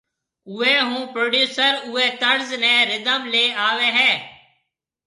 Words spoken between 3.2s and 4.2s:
لي آوي ھيَََ